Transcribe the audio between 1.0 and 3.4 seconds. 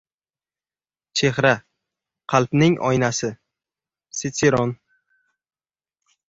Chehra– qalbning oynasi.